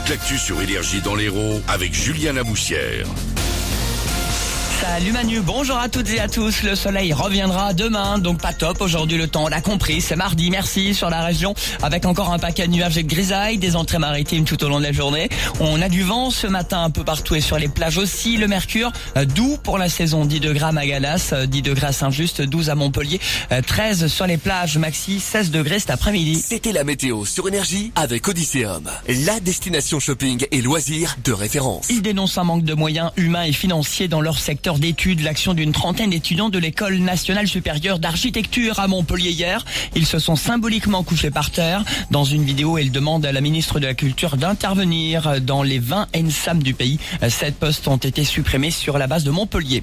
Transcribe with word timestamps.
Toute 0.00 0.08
l'actu 0.08 0.38
sur 0.38 0.62
Énergie 0.62 1.02
dans 1.02 1.14
l'Hérault 1.14 1.60
avec 1.68 1.92
Julien 1.92 2.32
Laboussière. 2.32 3.06
Salut 4.80 5.12
Manu, 5.12 5.40
bonjour 5.40 5.76
à 5.76 5.90
toutes 5.90 6.08
et 6.08 6.20
à 6.20 6.28
tous. 6.28 6.62
Le 6.62 6.74
soleil 6.74 7.12
reviendra 7.12 7.74
demain, 7.74 8.18
donc 8.18 8.40
pas 8.40 8.54
top 8.54 8.80
aujourd'hui 8.80 9.18
le 9.18 9.28
temps. 9.28 9.44
On 9.44 9.48
l'a 9.48 9.60
compris, 9.60 10.00
c'est 10.00 10.16
mardi, 10.16 10.48
merci 10.48 10.94
sur 10.94 11.10
la 11.10 11.22
région, 11.22 11.54
avec 11.82 12.06
encore 12.06 12.32
un 12.32 12.38
paquet 12.38 12.66
de 12.66 12.72
nuages 12.72 12.96
et 12.96 13.02
de 13.02 13.08
grisailles, 13.08 13.58
des 13.58 13.76
entrées 13.76 13.98
maritimes 13.98 14.44
tout 14.44 14.64
au 14.64 14.70
long 14.70 14.78
de 14.78 14.84
la 14.84 14.92
journée. 14.92 15.28
On 15.60 15.82
a 15.82 15.90
du 15.90 16.02
vent 16.02 16.30
ce 16.30 16.46
matin 16.46 16.82
un 16.82 16.88
peu 16.88 17.04
partout 17.04 17.34
et 17.34 17.42
sur 17.42 17.58
les 17.58 17.68
plages 17.68 17.98
aussi. 17.98 18.38
Le 18.38 18.48
mercure, 18.48 18.90
euh, 19.18 19.26
doux 19.26 19.58
pour 19.62 19.76
la 19.76 19.90
saison, 19.90 20.24
10 20.24 20.40
degrés 20.40 20.68
à 20.68 20.72
Magalas, 20.72 21.34
10 21.46 21.58
euh, 21.58 21.62
degrés 21.62 21.88
à 21.88 21.92
Saint-Just, 21.92 22.40
12 22.40 22.70
à 22.70 22.74
Montpellier, 22.74 23.20
13 23.66 24.04
euh, 24.04 24.08
sur 24.08 24.26
les 24.26 24.38
plages, 24.38 24.78
maxi 24.78 25.20
16 25.20 25.50
degrés 25.50 25.78
cet 25.78 25.90
après-midi. 25.90 26.42
C'était 26.42 26.72
la 26.72 26.84
météo 26.84 27.26
sur 27.26 27.46
Énergie 27.48 27.92
avec 27.96 28.26
Odysseum, 28.26 28.88
la 29.08 29.40
destination 29.40 30.00
shopping 30.00 30.46
et 30.50 30.62
loisirs 30.62 31.16
de 31.22 31.32
référence. 31.32 31.88
Ils 31.90 32.00
dénoncent 32.00 32.38
un 32.38 32.44
manque 32.44 32.64
de 32.64 32.72
moyens 32.72 33.10
humains 33.18 33.44
et 33.44 33.52
financiers 33.52 34.08
dans 34.08 34.22
leur 34.22 34.38
secteur 34.38 34.69
d'études, 34.78 35.20
l'action 35.20 35.54
d'une 35.54 35.72
trentaine 35.72 36.10
d'étudiants 36.10 36.48
de 36.48 36.58
l'école 36.58 36.98
nationale 36.98 37.48
supérieure 37.48 37.98
d'architecture 37.98 38.78
à 38.78 38.86
Montpellier 38.86 39.30
hier. 39.30 39.64
Ils 39.96 40.06
se 40.06 40.18
sont 40.18 40.36
symboliquement 40.36 41.02
couchés 41.02 41.30
par 41.30 41.50
terre. 41.50 41.84
Dans 42.10 42.24
une 42.24 42.44
vidéo, 42.44 42.78
ils 42.78 42.92
demandent 42.92 43.26
à 43.26 43.32
la 43.32 43.40
ministre 43.40 43.80
de 43.80 43.86
la 43.86 43.94
Culture 43.94 44.36
d'intervenir 44.36 45.40
dans 45.40 45.62
les 45.62 45.78
20 45.78 46.08
NSAM 46.14 46.62
du 46.62 46.74
pays. 46.74 46.98
Sept 47.28 47.56
postes 47.56 47.88
ont 47.88 47.96
été 47.96 48.24
supprimés 48.24 48.70
sur 48.70 48.98
la 48.98 49.06
base 49.06 49.24
de 49.24 49.30
Montpellier. 49.30 49.82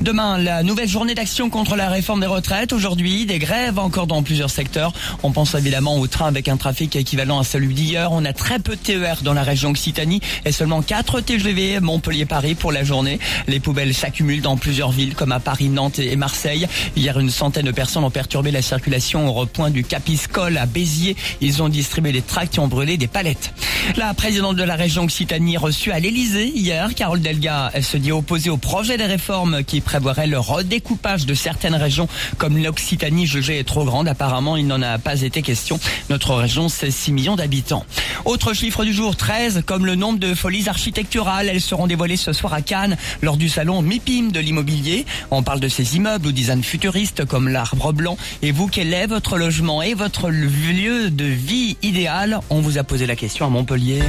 Demain, 0.00 0.38
la 0.38 0.62
nouvelle 0.62 0.88
journée 0.88 1.14
d'action 1.14 1.50
contre 1.50 1.74
la 1.74 1.88
réforme 1.88 2.20
des 2.20 2.26
retraites. 2.26 2.72
Aujourd'hui, 2.72 3.26
des 3.26 3.38
grèves 3.38 3.78
encore 3.78 4.06
dans 4.06 4.22
plusieurs 4.22 4.50
secteurs. 4.50 4.92
On 5.22 5.32
pense 5.32 5.54
évidemment 5.54 5.98
au 5.98 6.06
train 6.06 6.26
avec 6.26 6.48
un 6.48 6.56
trafic 6.56 6.94
équivalent 6.94 7.40
à 7.40 7.44
celui 7.44 7.74
d'hier. 7.74 8.12
On 8.12 8.24
a 8.24 8.32
très 8.32 8.58
peu 8.58 8.76
de 8.76 8.80
TER 8.80 9.22
dans 9.22 9.34
la 9.34 9.42
région 9.42 9.70
Occitanie 9.70 10.20
et 10.44 10.52
seulement 10.52 10.82
4 10.82 11.20
TGV 11.20 11.80
Montpellier-Paris 11.80 12.54
pour 12.54 12.72
la 12.72 12.84
journée. 12.84 13.18
Les 13.48 13.58
poubelles 13.58 13.94
s'accumulent 13.94 14.27
dans 14.36 14.56
plusieurs 14.56 14.90
villes 14.90 15.14
comme 15.14 15.32
à 15.32 15.40
Paris, 15.40 15.68
Nantes 15.70 15.98
et 15.98 16.14
Marseille. 16.14 16.66
Hier, 16.96 17.18
une 17.18 17.30
centaine 17.30 17.64
de 17.64 17.72
personnes 17.72 18.04
ont 18.04 18.10
perturbé 18.10 18.50
la 18.50 18.62
circulation 18.62 19.26
au 19.26 19.32
repoint 19.32 19.70
du 19.70 19.82
Capiscol 19.82 20.58
à 20.58 20.66
Béziers. 20.66 21.16
Ils 21.40 21.62
ont 21.62 21.68
distribué 21.68 22.12
des 22.12 22.22
tracts 22.22 22.56
et 22.56 22.60
ont 22.60 22.68
brûlé 22.68 22.96
des 22.98 23.06
palettes. 23.06 23.54
La 23.96 24.12
présidente 24.12 24.56
de 24.56 24.62
la 24.62 24.76
région 24.76 25.04
Occitanie 25.04 25.56
reçue 25.56 25.92
à 25.92 25.98
l'Elysée 25.98 26.52
hier, 26.54 26.94
Carole 26.94 27.20
Delga, 27.20 27.70
elle 27.72 27.84
se 27.84 27.96
dit 27.96 28.12
opposée 28.12 28.50
au 28.50 28.58
projet 28.58 28.98
des 28.98 29.06
réformes 29.06 29.64
qui 29.64 29.80
prévoirait 29.80 30.26
le 30.26 30.38
redécoupage 30.38 31.24
de 31.24 31.34
certaines 31.34 31.74
régions 31.74 32.08
comme 32.36 32.62
l'Occitanie 32.62 33.26
jugée 33.26 33.64
trop 33.64 33.84
grande. 33.84 34.08
Apparemment, 34.08 34.56
il 34.56 34.66
n'en 34.66 34.82
a 34.82 34.98
pas 34.98 35.22
été 35.22 35.40
question. 35.40 35.80
Notre 36.10 36.34
région, 36.34 36.68
c'est 36.68 36.90
6 36.90 37.12
millions 37.12 37.36
d'habitants. 37.36 37.86
Autre 38.24 38.52
chiffre 38.52 38.84
du 38.84 38.92
jour, 38.92 39.16
13, 39.16 39.62
comme 39.64 39.86
le 39.86 39.94
nombre 39.94 40.18
de 40.18 40.34
folies 40.34 40.68
architecturales. 40.68 41.48
Elles 41.48 41.60
seront 41.60 41.86
dévoilées 41.86 42.16
ce 42.16 42.32
soir 42.32 42.52
à 42.52 42.60
Cannes 42.60 42.96
lors 43.22 43.36
du 43.36 43.48
salon 43.48 43.82
De 44.18 44.40
l'immobilier. 44.40 45.06
On 45.30 45.44
parle 45.44 45.60
de 45.60 45.68
ces 45.68 45.94
immeubles 45.94 46.26
ou 46.26 46.32
design 46.32 46.64
futuristes 46.64 47.24
comme 47.24 47.48
l'arbre 47.48 47.92
blanc. 47.92 48.18
Et 48.42 48.50
vous, 48.50 48.66
quel 48.66 48.92
est 48.92 49.06
votre 49.06 49.38
logement 49.38 49.80
et 49.80 49.94
votre 49.94 50.28
lieu 50.28 51.10
de 51.10 51.24
vie 51.24 51.76
idéal? 51.82 52.40
On 52.50 52.60
vous 52.60 52.78
a 52.78 52.84
posé 52.84 53.06
la 53.06 53.14
question 53.14 53.46
à 53.46 53.48
Montpellier. 53.48 54.02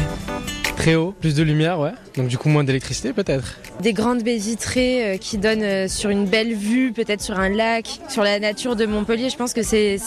Très 0.79 0.95
haut, 0.95 1.13
plus 1.19 1.35
de 1.35 1.43
lumière, 1.43 1.77
ouais. 1.81 1.91
Donc 2.15 2.29
du 2.29 2.37
coup 2.37 2.47
moins 2.47 2.63
d'électricité 2.63 3.11
peut-être. 3.11 3.57
Des 3.81 3.91
grandes 3.91 4.23
baies 4.23 4.37
vitrées 4.37 5.03
euh, 5.03 5.17
qui 5.17 5.37
donnent 5.37 5.61
euh, 5.61 5.87
sur 5.89 6.09
une 6.09 6.25
belle 6.25 6.53
vue, 6.53 6.93
peut-être 6.93 7.21
sur 7.21 7.37
un 7.37 7.49
lac, 7.49 7.99
sur 8.07 8.23
la 8.23 8.39
nature 8.39 8.77
de 8.77 8.85
Montpellier. 8.85 9.29
Je 9.29 9.35
pense 9.35 9.53
que 9.53 9.61
c'est 9.61 9.97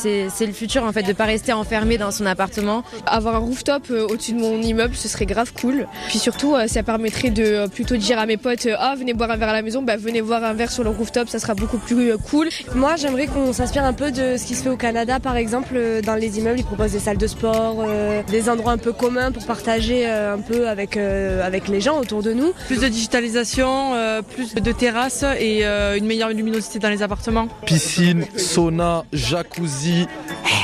le 0.40 0.52
futur 0.52 0.84
en 0.84 0.92
fait, 0.92 1.02
de 1.02 1.12
pas 1.12 1.26
rester 1.26 1.52
enfermé 1.52 1.98
dans 1.98 2.10
son 2.10 2.24
appartement. 2.24 2.84
Avoir 3.04 3.34
un 3.34 3.38
rooftop 3.38 3.84
euh, 3.90 4.06
au-dessus 4.08 4.32
de 4.32 4.40
mon 4.40 4.62
immeuble, 4.62 4.94
ce 4.94 5.08
serait 5.08 5.26
grave 5.26 5.52
cool. 5.52 5.86
Puis 6.08 6.18
surtout, 6.18 6.56
ça 6.68 6.82
permettrait 6.82 7.30
de 7.30 7.68
plutôt 7.68 7.96
dire 7.96 8.18
à 8.18 8.24
mes 8.24 8.38
potes, 8.38 8.66
ah 8.78 8.94
venez 8.98 9.12
boire 9.12 9.30
un 9.30 9.36
verre 9.36 9.50
à 9.50 9.54
la 9.54 9.62
maison, 9.62 9.82
bah 9.82 9.98
venez 9.98 10.22
voir 10.22 10.42
un 10.42 10.54
verre 10.54 10.70
sur 10.70 10.84
le 10.84 10.90
rooftop, 10.90 11.28
ça 11.28 11.38
sera 11.38 11.54
beaucoup 11.54 11.78
plus 11.78 12.16
cool. 12.30 12.48
Moi 12.74 12.96
j'aimerais 12.96 13.26
qu'on 13.26 13.52
s'inspire 13.52 13.84
un 13.84 13.92
peu 13.92 14.10
de 14.10 14.38
ce 14.38 14.46
qui 14.46 14.54
se 14.54 14.62
fait 14.62 14.70
au 14.70 14.78
Canada 14.78 15.20
par 15.20 15.36
exemple. 15.36 15.78
Dans 16.02 16.14
les 16.14 16.38
immeubles, 16.38 16.60
ils 16.60 16.64
proposent 16.64 16.92
des 16.92 16.98
salles 16.98 17.18
de 17.18 17.26
sport, 17.26 17.84
des 18.30 18.48
endroits 18.48 18.72
un 18.72 18.78
peu 18.78 18.92
communs 18.92 19.32
pour 19.32 19.44
partager 19.44 20.06
un 20.06 20.38
peu 20.38 20.61
avec, 20.66 20.96
euh, 20.96 21.46
avec 21.46 21.68
les 21.68 21.80
gens 21.80 21.98
autour 22.00 22.22
de 22.22 22.32
nous. 22.32 22.52
Plus 22.66 22.80
de 22.80 22.88
digitalisation, 22.88 23.94
euh, 23.94 24.22
plus 24.22 24.54
de 24.54 24.72
terrasses 24.72 25.24
et 25.38 25.64
euh, 25.64 25.96
une 25.96 26.06
meilleure 26.06 26.30
luminosité 26.30 26.78
dans 26.78 26.90
les 26.90 27.02
appartements. 27.02 27.48
Piscine, 27.66 28.24
sauna, 28.36 29.04
jacuzzi, 29.12 30.06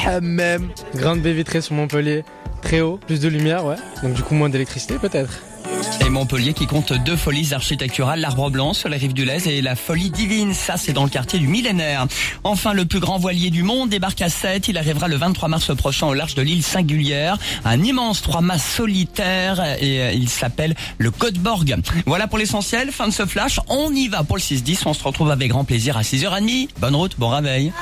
hammam. 0.07 0.69
Grande 0.95 1.21
baie 1.21 1.33
vitrée 1.33 1.61
sur 1.61 1.75
Montpellier, 1.75 2.25
très 2.63 2.81
haut, 2.81 2.99
plus 3.07 3.21
de 3.21 3.29
lumière, 3.29 3.65
ouais. 3.65 3.77
Donc 4.03 4.15
du 4.15 4.23
coup 4.23 4.35
moins 4.35 4.49
d'électricité 4.49 4.95
peut-être. 4.99 5.41
Et 6.00 6.10
Montpellier 6.10 6.54
qui 6.54 6.66
compte 6.66 6.93
deux 6.93 7.16
folies 7.16 7.53
architecturales, 7.53 8.21
l'arbre 8.21 8.50
blanc 8.50 8.72
sur 8.72 8.88
la 8.88 8.97
rive 8.97 9.12
du 9.12 9.25
Lez 9.25 9.49
et 9.49 9.62
la 9.62 9.76
folie 9.76 10.10
divine, 10.10 10.54
ça 10.54 10.76
c'est 10.76 10.93
dans 10.93 11.04
le 11.04 11.10
quartier 11.10 11.38
du 11.38 11.49
millénaire. 11.49 12.06
Enfin, 12.44 12.72
le 12.72 12.84
plus 12.84 13.00
grand 13.00 13.19
voilier 13.19 13.50
du 13.50 13.62
monde 13.62 13.88
débarque 13.88 14.22
à 14.22 14.28
7, 14.28 14.69
il 14.69 14.78
arrivera 14.78 15.09
le 15.09 15.16
23 15.16 15.49
mars 15.49 15.75
prochain 15.76 16.06
au 16.06 16.15
large 16.15 16.34
de 16.34 16.43
l'île 16.43 16.62
Singulière, 16.62 17.38
un 17.65 17.82
immense 17.82 18.22
trois-mâts 18.22 18.59
solitaire 18.59 19.62
et 19.81 20.03
euh, 20.03 20.12
il 20.12 20.28
s'appelle 20.28 20.75
le 20.99 21.10
Côte-Borg. 21.10 21.76
Voilà 22.06 22.26
pour 22.26 22.38
l'essentiel, 22.38 22.91
fin 22.91 23.09
de 23.09 23.12
ce 23.12 23.26
flash, 23.26 23.60
on 23.69 23.93
y 23.94 24.09
va 24.09 24.25
pour 24.25 24.37
le 24.37 24.43
6-10, 24.43 24.82
on 24.87 24.94
se 24.94 25.05
retrouve 25.05 25.31
avec 25.31 25.50
grand 25.50 25.65
plaisir 25.65 25.97
à 25.97 26.03
6h30. 26.03 26.69
Bonne 26.81 26.97
route, 26.97 27.19
bon 27.19 27.28
réveil. 27.28 27.72